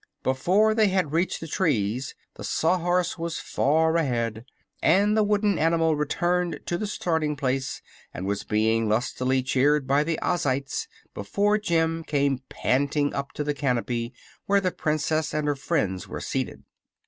Before 0.23 0.73
they 0.73 0.87
had 0.87 1.11
reached 1.11 1.41
the 1.41 1.47
trees 1.47 2.15
the 2.33 2.43
Sawhorse 2.43 3.19
was 3.19 3.37
far 3.37 3.97
ahead, 3.97 4.45
and 4.81 5.15
the 5.15 5.21
wooden 5.21 5.59
animal 5.59 5.95
returned 5.95 6.59
to 6.65 6.79
the 6.79 6.87
starting 6.87 7.35
place 7.35 7.83
and 8.11 8.25
was 8.25 8.43
being 8.43 8.89
lustily 8.89 9.43
cheered 9.43 9.85
by 9.85 10.03
the 10.03 10.17
Ozites 10.23 10.87
before 11.13 11.59
Jim 11.59 12.03
came 12.03 12.41
panting 12.49 13.13
up 13.13 13.31
to 13.33 13.43
the 13.43 13.53
canopy 13.53 14.11
where 14.47 14.59
the 14.59 14.71
Princess 14.71 15.35
and 15.35 15.45
her 15.47 15.55
friends 15.55 16.07
were 16.07 16.19
seated. 16.19 16.63